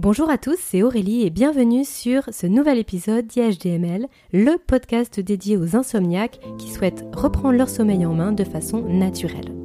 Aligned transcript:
Bonjour 0.00 0.30
à 0.30 0.38
tous, 0.38 0.56
c'est 0.58 0.82
Aurélie 0.82 1.26
et 1.26 1.30
bienvenue 1.30 1.84
sur 1.84 2.22
ce 2.32 2.46
nouvel 2.46 2.78
épisode 2.78 3.26
d'IHDML, 3.26 4.06
le 4.32 4.56
podcast 4.56 5.20
dédié 5.20 5.58
aux 5.58 5.76
insomniaques 5.76 6.40
qui 6.56 6.70
souhaitent 6.70 7.04
reprendre 7.12 7.58
leur 7.58 7.68
sommeil 7.68 8.06
en 8.06 8.14
main 8.14 8.32
de 8.32 8.44
façon 8.44 8.80
naturelle. 8.80 9.59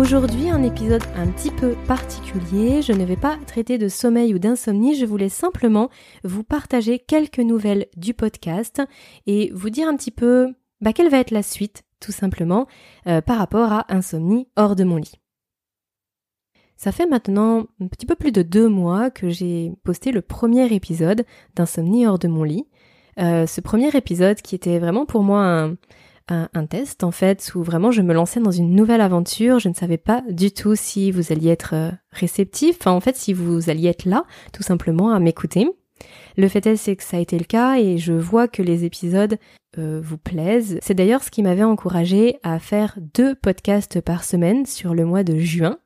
Aujourd'hui, 0.00 0.48
un 0.48 0.62
épisode 0.62 1.02
un 1.14 1.26
petit 1.26 1.50
peu 1.50 1.74
particulier. 1.86 2.80
Je 2.80 2.92
ne 2.94 3.04
vais 3.04 3.18
pas 3.18 3.36
traiter 3.46 3.76
de 3.76 3.88
sommeil 3.88 4.34
ou 4.34 4.38
d'insomnie, 4.38 4.94
je 4.94 5.04
voulais 5.04 5.28
simplement 5.28 5.90
vous 6.24 6.42
partager 6.42 6.98
quelques 6.98 7.38
nouvelles 7.38 7.84
du 7.98 8.14
podcast 8.14 8.80
et 9.26 9.50
vous 9.52 9.68
dire 9.68 9.86
un 9.88 9.96
petit 9.96 10.10
peu 10.10 10.54
bah, 10.80 10.94
quelle 10.94 11.10
va 11.10 11.18
être 11.18 11.32
la 11.32 11.42
suite, 11.42 11.82
tout 12.00 12.12
simplement, 12.12 12.66
euh, 13.08 13.20
par 13.20 13.36
rapport 13.36 13.74
à 13.74 13.94
Insomnie 13.94 14.48
hors 14.56 14.74
de 14.74 14.84
mon 14.84 14.96
lit. 14.96 15.20
Ça 16.78 16.92
fait 16.92 17.06
maintenant 17.06 17.66
un 17.78 17.86
petit 17.88 18.06
peu 18.06 18.14
plus 18.14 18.32
de 18.32 18.40
deux 18.40 18.68
mois 18.70 19.10
que 19.10 19.28
j'ai 19.28 19.70
posté 19.84 20.12
le 20.12 20.22
premier 20.22 20.72
épisode 20.74 21.26
d'Insomnie 21.56 22.06
hors 22.06 22.18
de 22.18 22.28
mon 22.28 22.44
lit. 22.44 22.66
Euh, 23.18 23.46
ce 23.46 23.60
premier 23.60 23.90
épisode 23.94 24.40
qui 24.40 24.54
était 24.54 24.78
vraiment 24.78 25.04
pour 25.04 25.22
moi 25.22 25.44
un, 25.44 25.76
un, 26.30 26.66
test 26.66 27.04
en 27.04 27.10
fait 27.10 27.52
où 27.54 27.62
vraiment 27.62 27.90
je 27.90 28.02
me 28.02 28.14
lançais 28.14 28.40
dans 28.40 28.50
une 28.50 28.74
nouvelle 28.74 29.00
aventure. 29.00 29.58
Je 29.58 29.68
ne 29.68 29.74
savais 29.74 29.98
pas 29.98 30.22
du 30.28 30.52
tout 30.52 30.74
si 30.76 31.10
vous 31.10 31.32
alliez 31.32 31.50
être 31.50 31.74
euh, 31.74 31.90
réceptif, 32.10 32.76
enfin 32.80 32.92
en 32.92 33.00
fait 33.00 33.16
si 33.16 33.32
vous 33.32 33.70
alliez 33.70 33.88
être 33.88 34.04
là 34.04 34.24
tout 34.52 34.62
simplement 34.62 35.10
à 35.10 35.20
m'écouter. 35.20 35.68
Le 36.36 36.48
fait 36.48 36.66
est 36.66 36.76
c'est 36.76 36.96
que 36.96 37.02
ça 37.02 37.18
a 37.18 37.20
été 37.20 37.38
le 37.38 37.44
cas 37.44 37.78
et 37.78 37.98
je 37.98 38.12
vois 38.12 38.48
que 38.48 38.62
les 38.62 38.84
épisodes 38.84 39.38
euh, 39.78 40.00
vous 40.02 40.18
plaisent. 40.18 40.78
C'est 40.82 40.94
d'ailleurs 40.94 41.22
ce 41.22 41.30
qui 41.30 41.42
m'avait 41.42 41.62
encouragé 41.62 42.38
à 42.42 42.58
faire 42.58 42.96
deux 43.14 43.34
podcasts 43.34 44.00
par 44.00 44.24
semaine 44.24 44.66
sur 44.66 44.94
le 44.94 45.04
mois 45.04 45.24
de 45.24 45.38
juin. 45.38 45.78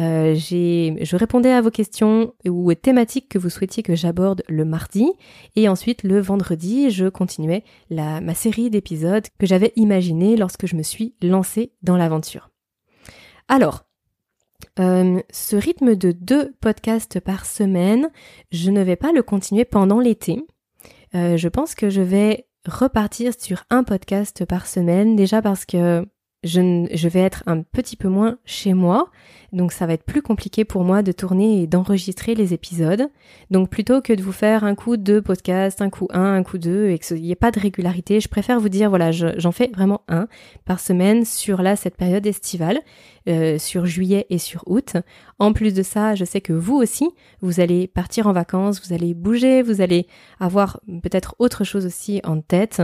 Euh, 0.00 0.34
je 0.36 1.16
répondais 1.16 1.52
à 1.52 1.60
vos 1.60 1.70
questions 1.70 2.34
ou 2.46 2.70
aux 2.70 2.74
thématiques 2.74 3.28
que 3.28 3.38
vous 3.38 3.50
souhaitiez 3.50 3.82
que 3.82 3.96
j'aborde 3.96 4.42
le 4.48 4.64
mardi 4.64 5.10
et 5.56 5.68
ensuite 5.68 6.04
le 6.04 6.20
vendredi, 6.20 6.90
je 6.90 7.06
continuais 7.08 7.64
la, 7.90 8.20
ma 8.20 8.34
série 8.34 8.70
d'épisodes 8.70 9.26
que 9.38 9.46
j'avais 9.46 9.72
imaginé 9.76 10.36
lorsque 10.36 10.66
je 10.66 10.76
me 10.76 10.82
suis 10.82 11.14
lancée 11.22 11.72
dans 11.82 11.96
l'aventure. 11.96 12.50
Alors, 13.48 13.84
euh, 14.78 15.20
ce 15.30 15.56
rythme 15.56 15.96
de 15.96 16.12
deux 16.12 16.52
podcasts 16.60 17.18
par 17.18 17.46
semaine, 17.46 18.10
je 18.52 18.70
ne 18.70 18.82
vais 18.82 18.96
pas 18.96 19.12
le 19.12 19.22
continuer 19.22 19.64
pendant 19.64 19.98
l'été. 19.98 20.44
Euh, 21.14 21.36
je 21.36 21.48
pense 21.48 21.74
que 21.74 21.90
je 21.90 22.02
vais 22.02 22.46
repartir 22.66 23.32
sur 23.38 23.64
un 23.70 23.82
podcast 23.82 24.44
par 24.44 24.66
semaine, 24.66 25.16
déjà 25.16 25.42
parce 25.42 25.64
que 25.64 26.06
je, 26.44 27.08
vais 27.08 27.20
être 27.20 27.42
un 27.46 27.62
petit 27.62 27.96
peu 27.96 28.08
moins 28.08 28.38
chez 28.44 28.72
moi, 28.72 29.10
donc 29.52 29.72
ça 29.72 29.86
va 29.86 29.94
être 29.94 30.04
plus 30.04 30.22
compliqué 30.22 30.64
pour 30.64 30.84
moi 30.84 31.02
de 31.02 31.10
tourner 31.10 31.62
et 31.62 31.66
d'enregistrer 31.66 32.36
les 32.36 32.54
épisodes. 32.54 33.08
Donc 33.50 33.70
plutôt 33.70 34.00
que 34.00 34.12
de 34.12 34.22
vous 34.22 34.32
faire 34.32 34.62
un 34.62 34.76
coup 34.76 34.96
de 34.96 35.18
podcast, 35.18 35.82
un 35.82 35.90
coup 35.90 36.06
un, 36.10 36.34
un 36.34 36.42
coup 36.44 36.58
deux, 36.58 36.90
et 36.90 37.00
qu'il 37.00 37.22
n'y 37.22 37.32
ait 37.32 37.36
pas 37.36 37.50
de 37.50 37.58
régularité, 37.58 38.20
je 38.20 38.28
préfère 38.28 38.60
vous 38.60 38.68
dire, 38.68 38.88
voilà, 38.88 39.10
j'en 39.10 39.50
fais 39.50 39.68
vraiment 39.74 40.02
un 40.06 40.28
par 40.64 40.78
semaine 40.78 41.24
sur 41.24 41.60
là 41.60 41.74
cette 41.74 41.96
période 41.96 42.26
estivale, 42.26 42.80
euh, 43.28 43.58
sur 43.58 43.86
juillet 43.86 44.26
et 44.30 44.38
sur 44.38 44.62
août. 44.66 44.96
En 45.40 45.52
plus 45.52 45.74
de 45.74 45.82
ça, 45.82 46.14
je 46.14 46.24
sais 46.24 46.40
que 46.40 46.52
vous 46.52 46.76
aussi, 46.76 47.10
vous 47.40 47.58
allez 47.58 47.88
partir 47.88 48.28
en 48.28 48.32
vacances, 48.32 48.80
vous 48.86 48.94
allez 48.94 49.12
bouger, 49.12 49.62
vous 49.62 49.80
allez 49.80 50.06
avoir 50.38 50.80
peut-être 51.02 51.34
autre 51.40 51.64
chose 51.64 51.84
aussi 51.84 52.20
en 52.22 52.40
tête. 52.40 52.80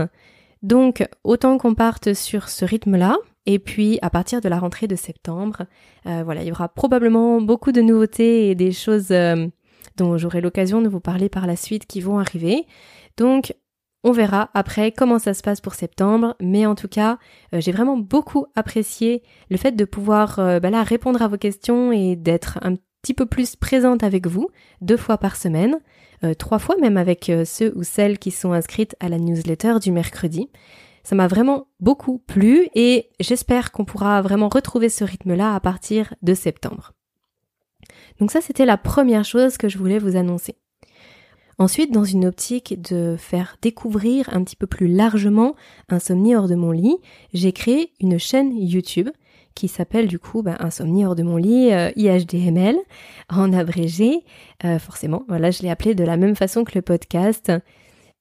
Donc 0.61 1.07
autant 1.23 1.57
qu'on 1.57 1.73
parte 1.73 2.13
sur 2.13 2.49
ce 2.49 2.65
rythme-là, 2.65 3.17
et 3.45 3.59
puis 3.59 3.99
à 4.01 4.09
partir 4.09 4.41
de 4.41 4.49
la 4.49 4.59
rentrée 4.59 4.87
de 4.87 4.95
septembre, 4.95 5.65
euh, 6.07 6.23
voilà, 6.23 6.41
il 6.41 6.47
y 6.47 6.51
aura 6.51 6.69
probablement 6.69 7.41
beaucoup 7.41 7.71
de 7.71 7.81
nouveautés 7.81 8.49
et 8.49 8.55
des 8.55 8.71
choses 8.71 9.11
euh, 9.11 9.47
dont 9.97 10.17
j'aurai 10.17 10.41
l'occasion 10.41 10.81
de 10.81 10.89
vous 10.89 10.99
parler 10.99 11.29
par 11.29 11.45
la 11.45 11.55
suite 11.55 11.85
qui 11.85 12.01
vont 12.01 12.17
arriver. 12.17 12.65
Donc 13.17 13.53
on 14.03 14.11
verra 14.11 14.49
après 14.53 14.91
comment 14.91 15.19
ça 15.19 15.33
se 15.33 15.41
passe 15.41 15.61
pour 15.61 15.75
septembre, 15.75 16.35
mais 16.39 16.65
en 16.65 16.75
tout 16.75 16.87
cas, 16.87 17.17
euh, 17.53 17.61
j'ai 17.61 17.71
vraiment 17.71 17.97
beaucoup 17.97 18.47
apprécié 18.55 19.23
le 19.49 19.57
fait 19.57 19.73
de 19.73 19.85
pouvoir 19.85 20.37
bah 20.61 20.83
répondre 20.83 21.21
à 21.21 21.27
vos 21.27 21.37
questions 21.37 21.91
et 21.91 22.15
d'être 22.15 22.59
un 22.61 22.75
petit 23.01 23.13
peu 23.13 23.27
plus 23.27 23.55
présente 23.55 24.03
avec 24.03 24.25
vous 24.25 24.49
deux 24.81 24.97
fois 24.97 25.19
par 25.19 25.35
semaine, 25.35 25.79
trois 26.39 26.57
fois 26.57 26.75
même 26.81 26.97
avec 26.97 27.31
ceux 27.45 27.71
ou 27.75 27.83
celles 27.83 28.17
qui 28.17 28.31
sont 28.31 28.51
inscrites 28.51 28.95
à 28.99 29.09
la 29.09 29.19
newsletter 29.19 29.75
du 29.79 29.91
mercredi. 29.91 30.49
Ça 31.05 31.13
m'a 31.13 31.27
vraiment 31.27 31.67
beaucoup 31.79 32.17
plu 32.17 32.67
et 32.73 33.11
j'espère 33.19 33.71
qu'on 33.71 33.85
pourra 33.85 34.23
vraiment 34.23 34.49
retrouver 34.49 34.89
ce 34.89 35.03
rythme-là 35.03 35.53
à 35.53 35.59
partir 35.59 36.15
de 36.23 36.33
septembre. 36.33 36.93
Donc 38.19 38.31
ça, 38.31 38.41
c'était 38.41 38.65
la 38.65 38.77
première 38.77 39.23
chose 39.23 39.57
que 39.57 39.69
je 39.69 39.77
voulais 39.77 39.99
vous 39.99 40.15
annoncer. 40.15 40.55
Ensuite, 41.59 41.93
dans 41.93 42.03
une 42.03 42.25
optique 42.25 42.81
de 42.81 43.17
faire 43.19 43.57
découvrir 43.61 44.35
un 44.35 44.43
petit 44.43 44.55
peu 44.55 44.65
plus 44.65 44.87
largement 44.87 45.55
Insomnie 45.89 46.35
hors 46.35 46.47
de 46.47 46.55
mon 46.55 46.71
lit, 46.71 46.97
j'ai 47.35 47.51
créé 47.51 47.93
une 48.01 48.17
chaîne 48.17 48.57
YouTube 48.57 49.09
qui 49.53 49.67
s'appelle 49.67 50.07
du 50.07 50.17
coup 50.17 50.41
ben, 50.41 50.57
Insomnie 50.59 51.05
hors 51.05 51.15
de 51.15 51.21
mon 51.21 51.37
lit 51.37 51.71
euh, 51.71 51.91
IHDML 51.95 52.77
en 53.29 53.53
abrégé. 53.53 54.23
Euh, 54.63 54.79
forcément, 54.79 55.23
voilà, 55.27 55.51
je 55.51 55.61
l'ai 55.61 55.69
appelé 55.69 55.93
de 55.93 56.03
la 56.03 56.17
même 56.17 56.35
façon 56.35 56.63
que 56.63 56.73
le 56.73 56.81
podcast. 56.81 57.51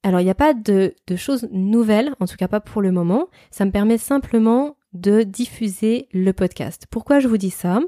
Alors 0.05 0.21
il 0.21 0.25
n'y 0.25 0.31
a 0.31 0.35
pas 0.35 0.53
de, 0.53 0.95
choses 1.17 1.49
nouvelles, 1.51 2.15
en 2.21 2.27
tout 2.27 2.37
cas 2.37 2.47
pas 2.47 2.61
pour 2.61 2.83
le 2.83 2.93
moment. 2.93 3.29
Ça 3.51 3.65
me 3.65 3.71
permet 3.71 3.97
simplement 3.97 4.77
de 4.93 5.23
diffuser 5.23 6.09
le 6.13 6.33
podcast. 6.33 6.87
Pourquoi 6.91 7.21
je 7.21 7.27
vous 7.27 7.39
dis 7.39 7.51
ça? 7.51 7.81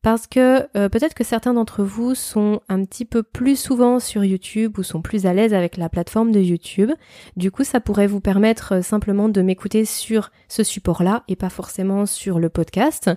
Parce 0.00 0.26
que 0.26 0.66
euh, 0.76 0.88
peut-être 0.88 1.12
que 1.12 1.24
certains 1.24 1.52
d'entre 1.52 1.84
vous 1.84 2.14
sont 2.14 2.62
un 2.70 2.84
petit 2.84 3.04
peu 3.04 3.22
plus 3.22 3.54
souvent 3.54 4.00
sur 4.00 4.24
YouTube 4.24 4.78
ou 4.78 4.82
sont 4.82 5.02
plus 5.02 5.26
à 5.26 5.34
l'aise 5.34 5.52
avec 5.52 5.76
la 5.76 5.90
plateforme 5.90 6.32
de 6.32 6.40
YouTube. 6.40 6.90
Du 7.36 7.50
coup, 7.50 7.64
ça 7.64 7.80
pourrait 7.80 8.06
vous 8.06 8.20
permettre 8.20 8.76
euh, 8.76 8.82
simplement 8.82 9.28
de 9.28 9.42
m'écouter 9.42 9.84
sur 9.84 10.30
ce 10.48 10.64
support-là 10.64 11.22
et 11.28 11.36
pas 11.36 11.50
forcément 11.50 12.06
sur 12.06 12.40
le 12.40 12.48
podcast. 12.48 13.10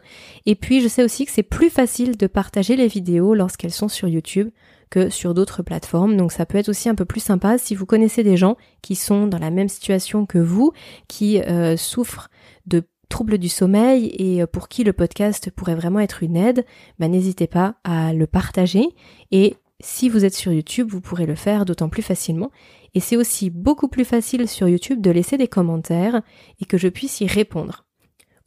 Et 0.45 0.55
puis, 0.55 0.81
je 0.81 0.89
sais 0.89 1.03
aussi 1.03 1.25
que 1.25 1.31
c'est 1.31 1.41
plus 1.41 1.69
facile 1.69 2.17
de 2.17 2.27
partager 2.27 2.75
les 2.75 2.87
vidéos 2.87 3.33
lorsqu'elles 3.33 3.71
sont 3.71 3.87
sur 3.87 4.09
YouTube 4.09 4.49
que 4.91 5.09
sur 5.09 5.33
d'autres 5.33 5.63
plateformes. 5.63 6.15
Donc 6.15 6.31
ça 6.31 6.45
peut 6.45 6.59
être 6.59 6.69
aussi 6.69 6.87
un 6.87 6.95
peu 6.95 7.05
plus 7.05 7.19
sympa 7.21 7.57
si 7.57 7.73
vous 7.73 7.87
connaissez 7.87 8.21
des 8.23 8.37
gens 8.37 8.57
qui 8.83 8.95
sont 8.95 9.25
dans 9.25 9.39
la 9.39 9.49
même 9.49 9.69
situation 9.69 10.27
que 10.27 10.37
vous, 10.37 10.73
qui 11.07 11.41
euh, 11.41 11.75
souffrent 11.77 12.29
de 12.67 12.83
troubles 13.09 13.39
du 13.39 13.49
sommeil 13.49 14.13
et 14.19 14.43
euh, 14.43 14.47
pour 14.47 14.67
qui 14.67 14.83
le 14.83 14.93
podcast 14.93 15.49
pourrait 15.49 15.75
vraiment 15.75 15.99
être 15.99 16.21
une 16.21 16.37
aide, 16.37 16.65
bah, 16.99 17.07
n'hésitez 17.07 17.47
pas 17.47 17.75
à 17.83 18.13
le 18.13 18.27
partager 18.27 18.85
et 19.31 19.55
si 19.83 20.09
vous 20.09 20.25
êtes 20.25 20.35
sur 20.35 20.53
YouTube, 20.53 20.87
vous 20.89 21.01
pourrez 21.01 21.25
le 21.25 21.35
faire 21.35 21.65
d'autant 21.65 21.89
plus 21.89 22.03
facilement. 22.03 22.51
Et 22.93 22.99
c'est 22.99 23.17
aussi 23.17 23.49
beaucoup 23.49 23.87
plus 23.87 24.05
facile 24.05 24.47
sur 24.47 24.67
YouTube 24.67 25.01
de 25.01 25.11
laisser 25.11 25.37
des 25.37 25.47
commentaires 25.47 26.21
et 26.59 26.65
que 26.65 26.77
je 26.77 26.87
puisse 26.87 27.21
y 27.21 27.27
répondre. 27.27 27.85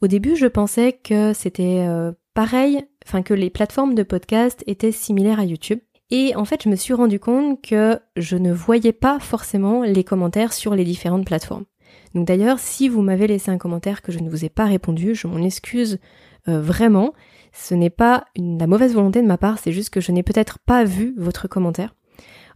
Au 0.01 0.07
début, 0.07 0.35
je 0.35 0.45
pensais 0.45 0.93
que 0.93 1.33
c'était 1.33 1.85
euh, 1.87 2.11
pareil, 2.33 2.85
enfin 3.05 3.21
que 3.21 3.33
les 3.33 3.49
plateformes 3.49 3.95
de 3.95 4.03
podcast 4.03 4.63
étaient 4.67 4.91
similaires 4.91 5.39
à 5.39 5.45
YouTube. 5.45 5.79
Et 6.11 6.35
en 6.35 6.45
fait, 6.45 6.63
je 6.63 6.69
me 6.69 6.75
suis 6.75 6.93
rendu 6.93 7.19
compte 7.19 7.61
que 7.61 7.99
je 8.15 8.37
ne 8.37 8.53
voyais 8.53 8.93
pas 8.93 9.19
forcément 9.19 9.83
les 9.83 10.03
commentaires 10.03 10.53
sur 10.53 10.75
les 10.75 10.83
différentes 10.83 11.25
plateformes. 11.25 11.65
Donc 12.13 12.27
d'ailleurs, 12.27 12.59
si 12.59 12.87
vous 12.89 13.01
m'avez 13.01 13.27
laissé 13.27 13.51
un 13.51 13.57
commentaire 13.57 14.01
que 14.01 14.11
je 14.11 14.19
ne 14.19 14.29
vous 14.29 14.45
ai 14.45 14.49
pas 14.49 14.65
répondu, 14.65 15.15
je 15.15 15.27
m'en 15.27 15.39
excuse 15.39 15.99
euh, 16.47 16.61
vraiment. 16.61 17.13
Ce 17.51 17.73
n'est 17.73 17.89
pas 17.89 18.25
la 18.37 18.67
mauvaise 18.67 18.93
volonté 18.93 19.21
de 19.21 19.27
ma 19.27 19.37
part, 19.37 19.59
c'est 19.59 19.71
juste 19.71 19.89
que 19.89 20.01
je 20.01 20.11
n'ai 20.11 20.23
peut-être 20.23 20.59
pas 20.59 20.83
vu 20.83 21.13
votre 21.17 21.47
commentaire. 21.47 21.95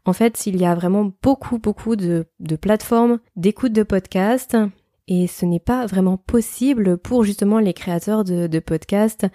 En 0.05 0.13
fait, 0.13 0.47
il 0.47 0.57
y 0.57 0.65
a 0.65 0.75
vraiment 0.75 1.11
beaucoup, 1.21 1.59
beaucoup 1.59 1.95
de, 1.95 2.27
de 2.39 2.55
plateformes 2.55 3.19
d'écoute 3.35 3.73
de 3.73 3.83
podcasts 3.83 4.57
et 5.09 5.25
ce 5.25 5.43
n'est 5.43 5.59
pas 5.59 5.87
vraiment 5.87 6.17
possible 6.17 6.99
pour 6.99 7.23
justement 7.23 7.57
les 7.57 7.73
créateurs 7.73 8.23
de, 8.23 8.59
podcasts 8.59 9.25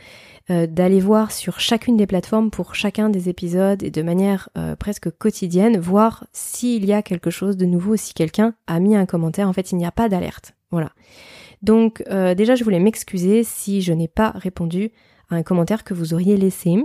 euh, 0.49 0.69
d'aller 0.69 1.01
voir 1.01 1.33
sur 1.33 1.59
chacune 1.59 1.97
des 1.97 2.07
plateformes 2.07 2.53
pour 2.53 2.77
chacun 2.77 3.11
des 3.11 3.29
épisodes 3.29 3.83
et 3.83 3.91
de 3.91 4.03
manière 4.03 4.49
euh, 4.57 4.77
presque 4.77 5.11
quotidienne, 5.11 5.77
voir 5.77 6.27
s'il 6.33 6.85
y 6.85 6.93
a 6.93 7.03
quelque 7.03 7.31
chose 7.31 7.57
de 7.57 7.67
nouveau, 7.67 7.97
si 7.97 8.15
quelqu'un 8.15 8.55
a 8.69 8.79
mis 8.79 8.95
un 8.95 9.05
commentaire. 9.05 9.49
En 9.49 9.53
fait, 9.53 9.73
il 9.73 9.77
n'y 9.77 9.85
a 9.85 9.91
pas 9.91 10.09
d'alerte. 10.09 10.55
Voilà. 10.71 10.93
Donc 11.61 12.05
euh, 12.09 12.37
déjà, 12.37 12.55
je 12.55 12.63
voulais 12.63 12.79
m'excuser 12.79 13.43
si 13.43 13.83
je 13.83 13.93
n'ai 13.93 14.09
pas 14.09 14.31
répondu 14.31 14.93
à 15.29 15.35
un 15.35 15.43
commentaire 15.43 15.83
que 15.83 15.93
vous 15.93 16.15
auriez 16.15 16.37
laissé. 16.37 16.77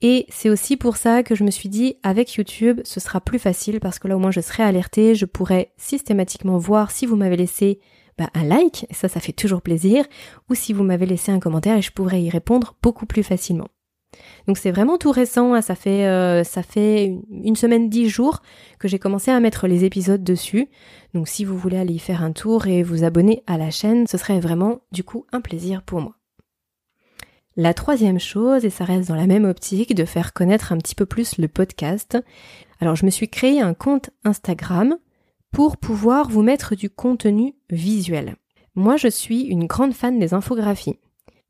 Et 0.00 0.26
c'est 0.28 0.48
aussi 0.48 0.76
pour 0.76 0.96
ça 0.96 1.22
que 1.22 1.34
je 1.34 1.42
me 1.42 1.50
suis 1.50 1.68
dit, 1.68 1.96
avec 2.02 2.34
YouTube, 2.34 2.80
ce 2.84 3.00
sera 3.00 3.20
plus 3.20 3.40
facile 3.40 3.80
parce 3.80 3.98
que 3.98 4.06
là 4.06 4.16
au 4.16 4.20
moins 4.20 4.30
je 4.30 4.40
serai 4.40 4.62
alertée, 4.62 5.14
je 5.14 5.24
pourrai 5.24 5.72
systématiquement 5.76 6.56
voir 6.56 6.92
si 6.92 7.04
vous 7.04 7.16
m'avez 7.16 7.36
laissé 7.36 7.80
bah, 8.16 8.30
un 8.34 8.44
like, 8.44 8.86
ça 8.90 9.08
ça 9.08 9.20
fait 9.20 9.32
toujours 9.32 9.62
plaisir, 9.62 10.04
ou 10.48 10.54
si 10.54 10.72
vous 10.72 10.84
m'avez 10.84 11.06
laissé 11.06 11.32
un 11.32 11.40
commentaire 11.40 11.76
et 11.76 11.82
je 11.82 11.92
pourrais 11.92 12.22
y 12.22 12.30
répondre 12.30 12.76
beaucoup 12.82 13.06
plus 13.06 13.22
facilement. 13.22 13.68
Donc 14.46 14.56
c'est 14.56 14.70
vraiment 14.70 14.98
tout 14.98 15.10
récent, 15.10 15.54
hein. 15.54 15.62
ça 15.62 15.74
fait 15.74 16.06
euh, 16.06 16.42
ça 16.42 16.62
fait 16.62 17.18
une 17.30 17.56
semaine 17.56 17.88
dix 17.88 18.08
jours 18.08 18.40
que 18.78 18.88
j'ai 18.88 18.98
commencé 18.98 19.30
à 19.30 19.38
mettre 19.40 19.66
les 19.66 19.84
épisodes 19.84 20.24
dessus. 20.24 20.68
Donc 21.12 21.28
si 21.28 21.44
vous 21.44 21.58
voulez 21.58 21.76
aller 21.76 21.94
y 21.94 21.98
faire 21.98 22.22
un 22.22 22.32
tour 22.32 22.66
et 22.66 22.82
vous 22.82 23.04
abonner 23.04 23.42
à 23.46 23.58
la 23.58 23.70
chaîne, 23.70 24.06
ce 24.06 24.16
serait 24.16 24.40
vraiment 24.40 24.80
du 24.92 25.04
coup 25.04 25.26
un 25.32 25.40
plaisir 25.40 25.82
pour 25.82 26.00
moi. 26.00 26.17
La 27.60 27.74
troisième 27.74 28.20
chose, 28.20 28.64
et 28.64 28.70
ça 28.70 28.84
reste 28.84 29.08
dans 29.08 29.16
la 29.16 29.26
même 29.26 29.44
optique, 29.44 29.92
de 29.92 30.04
faire 30.04 30.32
connaître 30.32 30.70
un 30.70 30.78
petit 30.78 30.94
peu 30.94 31.06
plus 31.06 31.38
le 31.38 31.48
podcast. 31.48 32.16
Alors 32.78 32.94
je 32.94 33.04
me 33.04 33.10
suis 33.10 33.28
créé 33.28 33.60
un 33.60 33.74
compte 33.74 34.10
Instagram 34.22 34.96
pour 35.50 35.76
pouvoir 35.76 36.30
vous 36.30 36.42
mettre 36.42 36.76
du 36.76 36.88
contenu 36.88 37.56
visuel. 37.68 38.36
Moi 38.76 38.96
je 38.96 39.08
suis 39.08 39.40
une 39.40 39.66
grande 39.66 39.92
fan 39.92 40.20
des 40.20 40.34
infographies. 40.34 41.00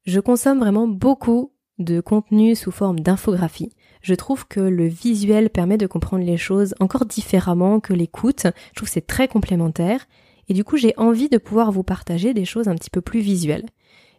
Je 0.07 0.19
consomme 0.19 0.61
vraiment 0.61 0.89
beaucoup 0.89 1.53
de 1.79 2.01
contenu 2.01 2.57
sous 2.57 2.71
forme 2.71 3.01
d'infographie. 3.01 3.75
Je 4.01 4.15
trouve 4.15 4.49
que 4.49 4.61
le 4.61 4.87
visuel 4.87 5.51
permet 5.51 5.77
de 5.77 5.87
comprendre 5.87 6.25
les 6.25 6.39
choses 6.39 6.75
encore 6.81 7.05
différemment 7.05 7.81
que 7.81 7.93
l'écoute. 7.93 8.47
Je 8.71 8.77
trouve 8.77 8.89
que 8.89 8.95
c'est 8.95 9.07
très 9.07 9.29
complémentaire. 9.29 10.07
Et 10.49 10.55
du 10.55 10.65
coup, 10.65 10.79
j'ai 10.79 10.95
envie 10.97 11.29
de 11.29 11.37
pouvoir 11.37 11.71
vous 11.71 11.83
partager 11.83 12.33
des 12.33 12.47
choses 12.47 12.69
un 12.69 12.77
petit 12.77 12.89
peu 12.89 13.03
plus 13.03 13.21
visuelles. 13.21 13.67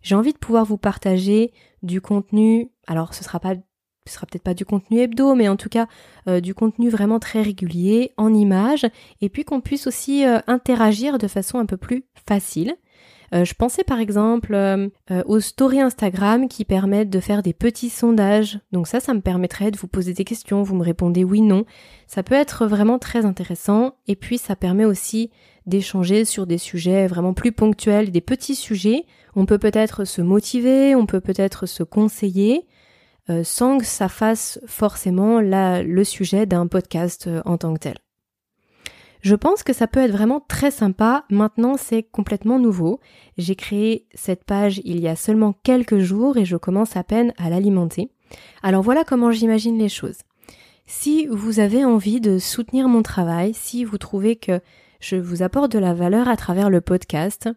J'ai 0.01 0.15
envie 0.15 0.33
de 0.33 0.37
pouvoir 0.37 0.65
vous 0.65 0.77
partager 0.77 1.51
du 1.83 2.01
contenu. 2.01 2.71
Alors, 2.87 3.13
ce 3.13 3.23
sera 3.23 3.39
pas, 3.39 3.55
ce 4.05 4.13
sera 4.13 4.25
peut-être 4.25 4.43
pas 4.43 4.53
du 4.53 4.65
contenu 4.65 4.99
hebdo, 4.99 5.35
mais 5.35 5.47
en 5.49 5.55
tout 5.55 5.69
cas 5.69 5.87
euh, 6.27 6.39
du 6.39 6.53
contenu 6.53 6.89
vraiment 6.89 7.19
très 7.19 7.41
régulier 7.41 8.13
en 8.17 8.33
images, 8.33 8.85
et 9.21 9.29
puis 9.29 9.43
qu'on 9.43 9.61
puisse 9.61 9.87
aussi 9.87 10.25
euh, 10.25 10.39
interagir 10.47 11.17
de 11.17 11.27
façon 11.27 11.59
un 11.59 11.65
peu 11.65 11.77
plus 11.77 12.05
facile. 12.27 12.75
Euh, 13.33 13.45
je 13.45 13.53
pensais 13.53 13.83
par 13.83 13.99
exemple 13.99 14.53
euh, 14.53 14.89
euh, 15.11 15.23
aux 15.25 15.39
stories 15.39 15.81
Instagram 15.81 16.47
qui 16.47 16.65
permettent 16.65 17.09
de 17.09 17.19
faire 17.19 17.43
des 17.43 17.53
petits 17.53 17.89
sondages. 17.89 18.59
Donc 18.71 18.87
ça, 18.87 18.99
ça 18.99 19.13
me 19.13 19.21
permettrait 19.21 19.71
de 19.71 19.77
vous 19.77 19.87
poser 19.87 20.13
des 20.13 20.25
questions, 20.25 20.63
vous 20.63 20.75
me 20.75 20.83
répondez 20.83 21.23
oui, 21.23 21.41
non. 21.41 21.65
Ça 22.07 22.23
peut 22.23 22.35
être 22.35 22.65
vraiment 22.65 22.99
très 22.99 23.25
intéressant 23.25 23.95
et 24.07 24.15
puis 24.15 24.37
ça 24.37 24.55
permet 24.55 24.85
aussi 24.85 25.29
d'échanger 25.65 26.25
sur 26.25 26.47
des 26.47 26.57
sujets 26.57 27.07
vraiment 27.07 27.33
plus 27.33 27.51
ponctuels, 27.51 28.11
des 28.11 28.21
petits 28.21 28.55
sujets. 28.55 29.05
On 29.35 29.45
peut 29.45 29.59
peut-être 29.59 30.05
se 30.05 30.21
motiver, 30.21 30.95
on 30.95 31.05
peut 31.05 31.21
peut-être 31.21 31.67
se 31.67 31.83
conseiller. 31.83 32.65
sans 33.43 33.77
que 33.77 33.85
ça 33.85 34.09
fasse 34.09 34.59
forcément 34.65 35.39
le 35.39 36.03
sujet 36.03 36.47
d'un 36.47 36.65
podcast 36.65 37.29
en 37.45 37.59
tant 37.59 37.75
que 37.75 37.79
tel. 37.79 38.08
Je 39.21 39.35
pense 39.35 39.63
que 39.63 39.73
ça 39.73 39.87
peut 39.87 39.99
être 39.99 40.11
vraiment 40.11 40.39
très 40.39 40.71
sympa. 40.71 41.25
Maintenant, 41.29 41.75
c'est 41.77 42.03
complètement 42.03 42.59
nouveau. 42.59 42.99
J'ai 43.37 43.55
créé 43.55 44.05
cette 44.13 44.45
page 44.45 44.81
il 44.85 44.99
y 44.99 45.07
a 45.07 45.15
seulement 45.15 45.53
quelques 45.63 45.99
jours 45.99 46.37
et 46.37 46.45
je 46.45 46.57
commence 46.57 46.95
à 46.95 47.03
peine 47.03 47.33
à 47.37 47.49
l'alimenter. 47.49 48.11
Alors 48.63 48.83
voilà 48.83 49.03
comment 49.03 49.31
j'imagine 49.31 49.77
les 49.77 49.89
choses. 49.89 50.19
Si 50.85 51.27
vous 51.27 51.59
avez 51.59 51.85
envie 51.85 52.21
de 52.21 52.39
soutenir 52.39 52.87
mon 52.87 53.03
travail, 53.03 53.53
si 53.53 53.83
vous 53.83 53.97
trouvez 53.97 54.37
que 54.37 54.61
je 54.99 55.17
vous 55.17 55.43
apporte 55.43 55.71
de 55.71 55.79
la 55.79 55.93
valeur 55.93 56.27
à 56.27 56.35
travers 56.35 56.69
le 56.69 56.81
podcast, 56.81 57.49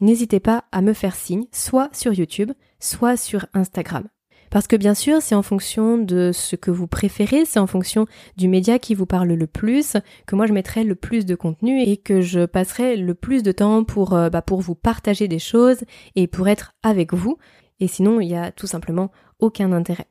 n'hésitez 0.00 0.40
pas 0.40 0.64
à 0.70 0.82
me 0.82 0.92
faire 0.92 1.16
signe, 1.16 1.46
soit 1.52 1.88
sur 1.92 2.12
YouTube, 2.12 2.52
soit 2.78 3.16
sur 3.16 3.46
Instagram. 3.54 4.06
Parce 4.50 4.66
que 4.66 4.76
bien 4.76 4.94
sûr, 4.94 5.20
c'est 5.20 5.34
en 5.34 5.42
fonction 5.42 5.98
de 5.98 6.30
ce 6.32 6.56
que 6.56 6.70
vous 6.70 6.86
préférez, 6.86 7.44
c'est 7.44 7.58
en 7.58 7.66
fonction 7.66 8.06
du 8.36 8.48
média 8.48 8.78
qui 8.78 8.94
vous 8.94 9.06
parle 9.06 9.28
le 9.28 9.46
plus, 9.46 9.96
que 10.26 10.36
moi 10.36 10.46
je 10.46 10.52
mettrai 10.52 10.84
le 10.84 10.94
plus 10.94 11.26
de 11.26 11.34
contenu 11.34 11.82
et 11.82 11.96
que 11.96 12.20
je 12.20 12.46
passerai 12.46 12.96
le 12.96 13.14
plus 13.14 13.42
de 13.42 13.52
temps 13.52 13.84
pour, 13.84 14.14
euh, 14.14 14.30
bah, 14.30 14.42
pour 14.42 14.60
vous 14.60 14.74
partager 14.74 15.28
des 15.28 15.38
choses 15.38 15.80
et 16.14 16.26
pour 16.26 16.48
être 16.48 16.74
avec 16.82 17.12
vous. 17.12 17.38
Et 17.80 17.88
sinon, 17.88 18.20
il 18.20 18.28
y 18.28 18.36
a 18.36 18.52
tout 18.52 18.66
simplement 18.66 19.10
aucun 19.38 19.72
intérêt. 19.72 20.06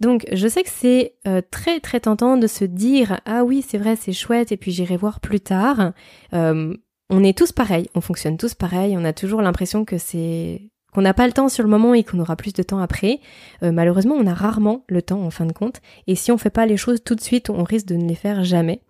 Donc 0.00 0.26
je 0.32 0.48
sais 0.48 0.62
que 0.62 0.70
c'est 0.70 1.14
euh, 1.26 1.40
très 1.50 1.80
très 1.80 2.00
tentant 2.00 2.36
de 2.36 2.46
se 2.46 2.64
dire 2.64 3.20
ah 3.24 3.44
oui 3.44 3.64
c'est 3.66 3.78
vrai 3.78 3.96
c'est 3.96 4.12
chouette 4.12 4.52
et 4.52 4.56
puis 4.56 4.70
j'irai 4.70 4.96
voir 4.96 5.20
plus 5.20 5.40
tard. 5.40 5.92
Euh, 6.34 6.76
on 7.08 7.24
est 7.24 7.36
tous 7.36 7.52
pareils, 7.52 7.88
on 7.94 8.00
fonctionne 8.00 8.36
tous 8.36 8.54
pareil, 8.54 8.96
on 8.98 9.04
a 9.04 9.12
toujours 9.12 9.40
l'impression 9.40 9.84
que 9.84 9.96
c'est 9.96 10.70
qu'on 10.96 11.02
n'a 11.02 11.12
pas 11.12 11.26
le 11.26 11.34
temps 11.34 11.50
sur 11.50 11.62
le 11.62 11.68
moment 11.68 11.92
et 11.92 12.04
qu'on 12.04 12.20
aura 12.20 12.36
plus 12.36 12.54
de 12.54 12.62
temps 12.62 12.78
après. 12.78 13.20
Euh, 13.62 13.70
malheureusement, 13.70 14.14
on 14.14 14.26
a 14.26 14.32
rarement 14.32 14.82
le 14.88 15.02
temps 15.02 15.20
en 15.20 15.30
fin 15.30 15.44
de 15.44 15.52
compte. 15.52 15.82
Et 16.06 16.14
si 16.14 16.32
on 16.32 16.38
fait 16.38 16.48
pas 16.48 16.64
les 16.64 16.78
choses 16.78 17.04
tout 17.04 17.14
de 17.14 17.20
suite, 17.20 17.50
on 17.50 17.64
risque 17.64 17.84
de 17.84 17.96
ne 17.96 18.08
les 18.08 18.14
faire 18.14 18.44
jamais. 18.44 18.80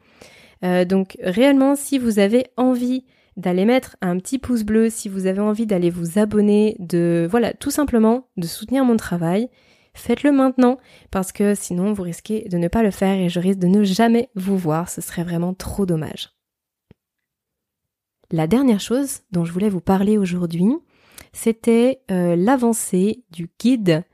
Euh, 0.63 0.85
donc 0.85 1.17
réellement, 1.21 1.75
si 1.75 1.99
vous 1.99 2.21
avez 2.21 2.47
envie 2.57 3.05
d'aller 3.37 3.65
mettre 3.65 3.97
un 4.03 4.19
petit 4.19 4.39
pouce 4.39 4.63
bleu, 4.63 4.89
si 4.89 5.09
vous 5.09 5.27
avez 5.27 5.41
envie 5.41 5.67
d'aller 5.67 5.91
vous 5.91 6.17
abonner, 6.21 6.77
de 6.79 7.27
voilà, 7.29 7.53
tout 7.55 7.73
simplement 7.73 8.29
de 8.37 8.47
soutenir 8.47 8.85
mon 8.85 8.97
travail, 8.97 9.49
faites-le 9.95 10.31
maintenant 10.31 10.79
parce 11.11 11.33
que 11.33 11.57
sinon 11.57 11.93
vous 11.93 12.05
risquez 12.05 12.49
de 12.49 12.57
ne 12.57 12.69
pas 12.69 12.85
le 12.85 12.93
faire 12.93 13.19
et 13.19 13.29
je 13.29 13.41
risque 13.41 13.59
de 13.59 13.67
ne 13.67 13.83
jamais 13.83 14.29
vous 14.37 14.57
voir. 14.57 14.91
Ce 14.91 15.01
serait 15.01 15.25
vraiment 15.25 15.55
trop 15.55 15.87
dommage. 15.87 16.31
La 18.31 18.47
dernière 18.47 18.81
chose 18.81 19.23
dont 19.33 19.45
je 19.45 19.53
voulais 19.53 19.69
vous 19.69 19.81
parler 19.81 20.19
aujourd'hui, 20.19 20.73
c'était 21.33 22.01
euh, 22.11 22.37
l'avancée 22.37 23.25
du 23.31 23.49
guide 23.59 24.05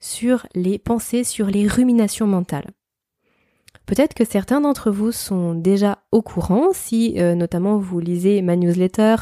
sur 0.00 0.46
les 0.54 0.78
pensées, 0.78 1.24
sur 1.24 1.46
les 1.46 1.66
ruminations 1.66 2.26
mentales. 2.26 2.70
Peut-être 3.86 4.14
que 4.14 4.24
certains 4.24 4.60
d'entre 4.60 4.90
vous 4.90 5.10
sont 5.10 5.54
déjà 5.54 5.98
au 6.12 6.22
courant, 6.22 6.68
si 6.72 7.20
euh, 7.20 7.34
notamment 7.34 7.78
vous 7.78 7.98
lisez 7.98 8.40
ma 8.40 8.56
newsletter 8.56 9.16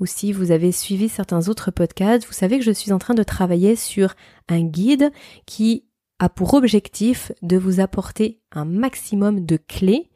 ou 0.00 0.06
si 0.06 0.32
vous 0.32 0.50
avez 0.50 0.72
suivi 0.72 1.08
certains 1.08 1.48
autres 1.48 1.70
podcasts, 1.70 2.26
vous 2.26 2.32
savez 2.32 2.58
que 2.58 2.64
je 2.64 2.72
suis 2.72 2.92
en 2.92 2.98
train 2.98 3.14
de 3.14 3.22
travailler 3.22 3.76
sur 3.76 4.14
un 4.48 4.62
guide 4.62 5.12
qui 5.46 5.86
a 6.18 6.28
pour 6.28 6.54
objectif 6.54 7.32
de 7.42 7.56
vous 7.56 7.80
apporter 7.80 8.40
un 8.50 8.64
maximum 8.64 9.46
de 9.46 9.56
clés 9.56 10.10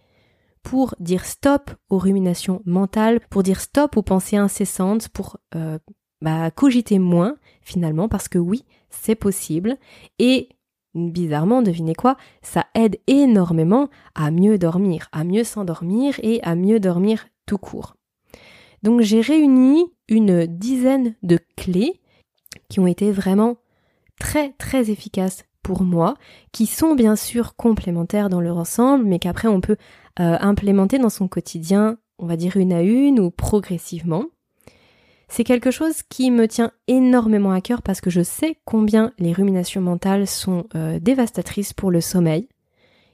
pour 0.63 0.95
dire 1.01 1.25
stop 1.25 1.71
aux 1.89 1.99
ruminations 1.99 2.63
mentales, 2.65 3.21
pour 3.31 3.43
dire 3.43 3.61
stop 3.61 3.97
aux 3.97 4.03
pensées 4.03 4.37
incessantes, 4.37 5.09
pour 5.09 5.39
euh, 5.55 5.79
bah, 6.23 6.51
cogiter 6.51 6.99
moins 6.99 7.37
finalement 7.61 8.09
parce 8.09 8.29
que 8.29 8.39
oui, 8.39 8.65
c'est 8.89 9.15
possible 9.15 9.77
et 10.19 10.49
bizarrement, 10.95 11.63
devinez 11.63 11.95
quoi, 11.95 12.17
ça 12.43 12.67
aide 12.75 12.99
énormément 13.07 13.89
à 14.15 14.31
mieux 14.31 14.59
dormir, 14.59 15.09
à 15.13 15.25
mieux 15.25 15.45
s'endormir 15.45 16.19
et 16.23 16.43
à 16.43 16.55
mieux 16.55 16.81
dormir 16.81 17.27
tout 17.47 17.59
court. 17.59 17.97
Donc 18.83 19.01
j'ai 19.01 19.21
réuni 19.21 19.85
une 20.09 20.47
dizaine 20.47 21.15
de 21.23 21.39
clés 21.57 22.01
qui 22.69 22.81
ont 22.81 22.87
été 22.87 23.13
vraiment 23.13 23.57
très 24.19 24.53
très 24.53 24.91
efficaces 24.91 25.45
pour 25.63 25.83
moi, 25.83 26.15
qui 26.51 26.67
sont 26.67 26.95
bien 26.95 27.17
sûr 27.17 27.55
complémentaires 27.55 28.29
dans 28.29 28.41
leur 28.41 28.59
ensemble, 28.59 29.05
mais 29.05 29.19
qu'après 29.19 29.49
on 29.49 29.61
peut 29.61 29.77
euh, 30.21 30.37
implémenter 30.41 30.99
dans 30.99 31.11
son 31.11 31.29
quotidien, 31.29 31.99
on 32.19 32.27
va 32.27 32.37
dire 32.37 32.57
une 32.57 32.73
à 32.73 32.83
une 32.83 33.21
ou 33.21 33.31
progressivement. 33.31 34.25
C'est 35.35 35.45
quelque 35.45 35.71
chose 35.71 36.03
qui 36.11 36.31
me 36.31 36.47
tient 36.47 36.73
énormément 36.89 37.53
à 37.53 37.63
cœur 37.63 37.81
parce 37.81 38.03
que 38.03 38.11
je 38.11 38.21
sais 38.21 38.59
combien 38.67 39.15
les 39.19 39.33
ruminations 39.33 39.81
mentales 39.81 40.27
sont 40.27 40.67
euh, 40.75 40.99
dévastatrices 41.01 41.73
pour 41.73 41.91
le 41.91 42.03
sommeil. 42.03 42.51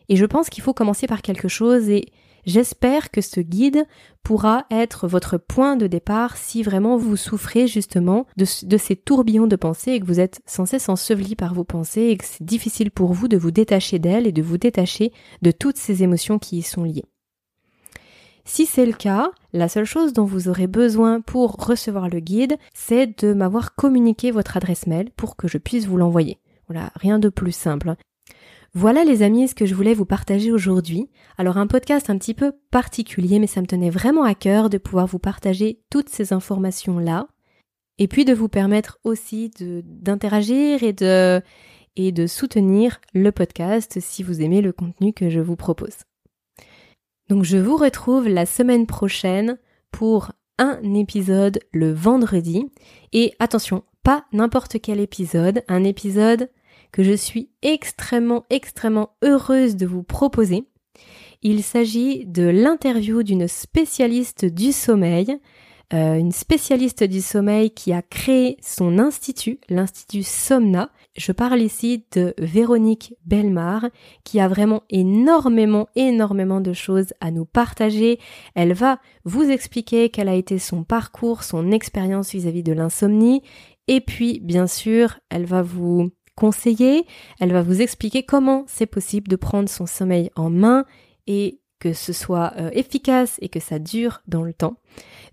Et 0.08 0.16
je 0.16 0.26
pense 0.26 0.50
qu'il 0.50 0.64
faut 0.64 0.74
commencer 0.74 1.06
par 1.06 1.22
quelque 1.22 1.46
chose 1.46 1.88
et 1.88 2.06
j'espère 2.44 3.12
que 3.12 3.20
ce 3.20 3.38
guide 3.38 3.86
pourra 4.24 4.66
être 4.72 5.06
votre 5.06 5.38
point 5.38 5.76
de 5.76 5.86
départ 5.86 6.36
si 6.36 6.64
vraiment 6.64 6.96
vous 6.96 7.16
souffrez 7.16 7.68
justement 7.68 8.26
de, 8.36 8.44
ces 8.44 8.96
tourbillons 8.96 9.46
de 9.46 9.54
pensée 9.54 9.92
et 9.92 10.00
que 10.00 10.06
vous 10.06 10.18
êtes 10.18 10.40
sans 10.44 10.66
cesse 10.66 10.88
enseveli 10.88 11.36
par 11.36 11.54
vos 11.54 11.62
pensées 11.62 12.08
et 12.08 12.16
que 12.16 12.24
c'est 12.24 12.42
difficile 12.42 12.90
pour 12.90 13.12
vous 13.12 13.28
de 13.28 13.36
vous 13.36 13.52
détacher 13.52 14.00
d'elles 14.00 14.26
et 14.26 14.32
de 14.32 14.42
vous 14.42 14.58
détacher 14.58 15.12
de 15.42 15.52
toutes 15.52 15.76
ces 15.76 16.02
émotions 16.02 16.40
qui 16.40 16.58
y 16.58 16.62
sont 16.62 16.82
liées. 16.82 17.04
Si 18.48 18.64
c'est 18.64 18.86
le 18.86 18.94
cas, 18.94 19.30
la 19.52 19.68
seule 19.68 19.84
chose 19.84 20.14
dont 20.14 20.24
vous 20.24 20.48
aurez 20.48 20.66
besoin 20.66 21.20
pour 21.20 21.52
recevoir 21.52 22.08
le 22.08 22.18
guide, 22.18 22.56
c'est 22.72 23.22
de 23.22 23.34
m'avoir 23.34 23.74
communiqué 23.74 24.30
votre 24.30 24.56
adresse 24.56 24.86
mail 24.86 25.10
pour 25.16 25.36
que 25.36 25.46
je 25.46 25.58
puisse 25.58 25.86
vous 25.86 25.98
l'envoyer. 25.98 26.38
Voilà, 26.66 26.90
rien 26.96 27.18
de 27.18 27.28
plus 27.28 27.52
simple. 27.52 27.94
Voilà 28.72 29.04
les 29.04 29.22
amis 29.22 29.48
ce 29.48 29.54
que 29.54 29.66
je 29.66 29.74
voulais 29.74 29.92
vous 29.92 30.06
partager 30.06 30.50
aujourd'hui. 30.50 31.10
Alors 31.36 31.58
un 31.58 31.66
podcast 31.66 32.08
un 32.08 32.16
petit 32.16 32.32
peu 32.32 32.52
particulier 32.70 33.38
mais 33.38 33.46
ça 33.46 33.60
me 33.60 33.66
tenait 33.66 33.90
vraiment 33.90 34.24
à 34.24 34.34
cœur 34.34 34.70
de 34.70 34.78
pouvoir 34.78 35.06
vous 35.06 35.18
partager 35.18 35.82
toutes 35.90 36.08
ces 36.08 36.32
informations 36.32 36.98
là 36.98 37.28
et 37.98 38.08
puis 38.08 38.24
de 38.24 38.32
vous 38.32 38.48
permettre 38.48 38.98
aussi 39.04 39.50
d'interagir 39.60 40.82
et 40.82 40.94
de 40.94 41.42
et 41.96 42.12
de 42.12 42.26
soutenir 42.26 43.00
le 43.12 43.30
podcast 43.30 43.98
si 44.00 44.22
vous 44.22 44.40
aimez 44.40 44.62
le 44.62 44.72
contenu 44.72 45.12
que 45.12 45.28
je 45.28 45.40
vous 45.40 45.56
propose. 45.56 46.07
Donc 47.28 47.44
je 47.44 47.58
vous 47.58 47.76
retrouve 47.76 48.28
la 48.28 48.46
semaine 48.46 48.86
prochaine 48.86 49.58
pour 49.90 50.32
un 50.58 50.94
épisode 50.94 51.60
le 51.72 51.92
vendredi. 51.92 52.66
Et 53.12 53.34
attention, 53.38 53.84
pas 54.02 54.24
n'importe 54.32 54.80
quel 54.80 55.00
épisode, 55.00 55.62
un 55.68 55.84
épisode 55.84 56.50
que 56.90 57.02
je 57.02 57.12
suis 57.12 57.50
extrêmement, 57.62 58.46
extrêmement 58.48 59.10
heureuse 59.22 59.76
de 59.76 59.86
vous 59.86 60.02
proposer. 60.02 60.64
Il 61.42 61.62
s'agit 61.62 62.26
de 62.26 62.44
l'interview 62.44 63.22
d'une 63.22 63.46
spécialiste 63.46 64.44
du 64.44 64.72
sommeil, 64.72 65.38
euh, 65.92 66.14
une 66.14 66.32
spécialiste 66.32 67.04
du 67.04 67.20
sommeil 67.20 67.70
qui 67.70 67.92
a 67.92 68.02
créé 68.02 68.56
son 68.62 68.98
institut, 68.98 69.60
l'institut 69.68 70.22
Somna. 70.22 70.90
Je 71.18 71.32
parle 71.32 71.60
ici 71.60 72.04
de 72.14 72.32
Véronique 72.38 73.12
Belmar 73.26 73.86
qui 74.22 74.38
a 74.38 74.46
vraiment 74.46 74.84
énormément, 74.88 75.88
énormément 75.96 76.60
de 76.60 76.72
choses 76.72 77.12
à 77.20 77.32
nous 77.32 77.44
partager. 77.44 78.20
Elle 78.54 78.72
va 78.72 79.00
vous 79.24 79.42
expliquer 79.42 80.10
quel 80.10 80.28
a 80.28 80.36
été 80.36 80.60
son 80.60 80.84
parcours, 80.84 81.42
son 81.42 81.72
expérience 81.72 82.30
vis-à-vis 82.30 82.62
de 82.62 82.72
l'insomnie. 82.72 83.42
Et 83.88 84.00
puis, 84.00 84.38
bien 84.38 84.68
sûr, 84.68 85.18
elle 85.28 85.44
va 85.44 85.60
vous 85.60 86.12
conseiller, 86.36 87.04
elle 87.40 87.52
va 87.52 87.62
vous 87.62 87.82
expliquer 87.82 88.22
comment 88.22 88.62
c'est 88.68 88.86
possible 88.86 89.26
de 89.26 89.34
prendre 89.34 89.68
son 89.68 89.86
sommeil 89.86 90.30
en 90.36 90.50
main 90.50 90.84
et 91.26 91.58
que 91.78 91.92
ce 91.92 92.12
soit 92.12 92.52
euh, 92.58 92.70
efficace 92.72 93.36
et 93.40 93.48
que 93.48 93.60
ça 93.60 93.78
dure 93.78 94.22
dans 94.26 94.42
le 94.42 94.52
temps. 94.52 94.76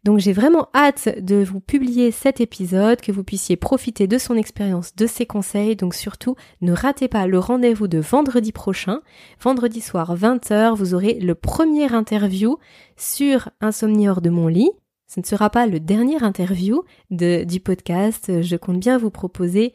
Donc 0.03 0.19
j'ai 0.19 0.33
vraiment 0.33 0.69
hâte 0.75 1.09
de 1.19 1.43
vous 1.43 1.59
publier 1.59 2.11
cet 2.11 2.39
épisode, 2.39 3.01
que 3.01 3.11
vous 3.11 3.23
puissiez 3.23 3.55
profiter 3.55 4.07
de 4.07 4.17
son 4.17 4.35
expérience, 4.35 4.95
de 4.95 5.07
ses 5.07 5.25
conseils. 5.25 5.75
Donc 5.75 5.95
surtout, 5.95 6.35
ne 6.61 6.73
ratez 6.73 7.07
pas 7.07 7.25
le 7.27 7.39
rendez-vous 7.39 7.87
de 7.87 7.97
vendredi 7.97 8.51
prochain. 8.51 9.01
Vendredi 9.41 9.81
soir 9.81 10.15
20h, 10.15 10.75
vous 10.75 10.93
aurez 10.93 11.19
le 11.19 11.33
premier 11.33 11.91
interview 11.93 12.57
sur 12.97 13.49
Insomnie 13.61 14.07
hors 14.07 14.21
de 14.21 14.29
mon 14.29 14.47
lit. 14.47 14.71
Ce 15.07 15.19
ne 15.19 15.25
sera 15.25 15.49
pas 15.49 15.67
le 15.67 15.79
dernier 15.79 16.23
interview 16.23 16.83
du 17.09 17.59
podcast. 17.59 18.41
Je 18.41 18.55
compte 18.55 18.79
bien 18.79 18.97
vous 18.97 19.11
proposer 19.11 19.73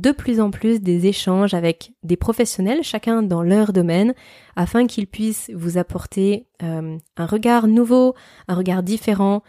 de 0.00 0.12
plus 0.12 0.40
en 0.40 0.50
plus 0.50 0.80
des 0.80 1.06
échanges 1.06 1.54
avec 1.54 1.92
des 2.02 2.16
professionnels, 2.16 2.82
chacun 2.82 3.22
dans 3.22 3.42
leur 3.42 3.72
domaine, 3.72 4.14
afin 4.54 4.86
qu'ils 4.86 5.06
puissent 5.06 5.50
vous 5.54 5.78
apporter 5.78 6.46
euh, 6.62 6.98
un 7.16 7.26
regard 7.26 7.66
nouveau, 7.66 8.14
un 8.48 8.54
regard 8.54 8.82
différent 8.82 9.42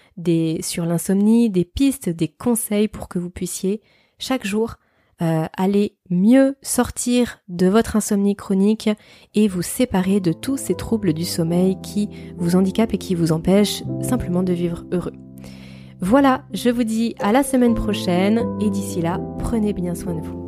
sur 0.61 0.85
l'insomnie, 0.85 1.49
des 1.49 1.65
pistes, 1.65 2.09
des 2.09 2.29
conseils 2.29 2.87
pour 2.87 3.09
que 3.09 3.19
vous 3.19 3.29
puissiez 3.29 3.81
chaque 4.19 4.45
jour 4.45 4.75
euh, 5.21 5.45
aller 5.57 5.97
mieux 6.11 6.55
sortir 6.61 7.39
de 7.47 7.67
votre 7.67 7.95
insomnie 7.95 8.35
chronique 8.35 8.89
et 9.33 9.47
vous 9.47 9.63
séparer 9.63 10.19
de 10.19 10.31
tous 10.31 10.57
ces 10.57 10.75
troubles 10.75 11.13
du 11.13 11.25
sommeil 11.25 11.77
qui 11.81 12.09
vous 12.37 12.55
handicapent 12.55 12.93
et 12.93 12.99
qui 12.99 13.15
vous 13.15 13.31
empêchent 13.31 13.83
simplement 14.01 14.43
de 14.43 14.53
vivre 14.53 14.85
heureux. 14.91 15.26
Voilà, 15.99 16.43
je 16.53 16.69
vous 16.69 16.83
dis 16.83 17.15
à 17.19 17.31
la 17.31 17.41
semaine 17.41 17.73
prochaine 17.73 18.45
et 18.61 18.69
d'ici 18.69 19.01
là, 19.01 19.19
prenez 19.39 19.73
bien 19.73 19.95
soin 19.95 20.13
de 20.13 20.21
vous. 20.21 20.46